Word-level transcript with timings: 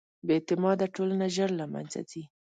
بېاعتماده 0.27 0.85
ټولنه 0.95 1.25
ژر 1.35 1.49
له 1.59 1.65
منځه 1.73 1.99
ځي. 2.09 2.23